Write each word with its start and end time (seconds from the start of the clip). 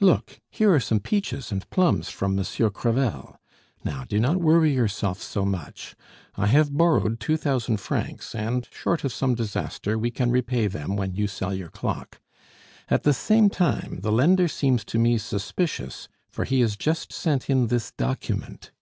Look, 0.00 0.40
here 0.50 0.74
are 0.74 0.80
some 0.80 0.98
peaches 0.98 1.52
and 1.52 1.70
plums 1.70 2.08
from 2.08 2.34
Monsieur 2.34 2.70
Crevel. 2.70 3.38
Now, 3.84 4.02
do 4.02 4.18
not 4.18 4.38
worry 4.40 4.74
yourself 4.74 5.22
so 5.22 5.44
much; 5.44 5.94
I 6.34 6.48
have 6.48 6.76
borrowed 6.76 7.20
two 7.20 7.36
thousand 7.36 7.76
francs, 7.76 8.34
and, 8.34 8.68
short 8.72 9.04
of 9.04 9.12
some 9.12 9.36
disaster, 9.36 9.96
we 9.96 10.10
can 10.10 10.32
repay 10.32 10.66
them 10.66 10.96
when 10.96 11.14
you 11.14 11.28
sell 11.28 11.54
your 11.54 11.70
clock. 11.70 12.20
At 12.88 13.04
the 13.04 13.14
same 13.14 13.48
time, 13.48 14.00
the 14.00 14.10
lender 14.10 14.48
seems 14.48 14.84
to 14.86 14.98
me 14.98 15.18
suspicious, 15.18 16.08
for 16.28 16.44
he 16.44 16.62
has 16.62 16.76
just 16.76 17.12
sent 17.12 17.48
in 17.48 17.68
this 17.68 17.92
document." 17.92 18.72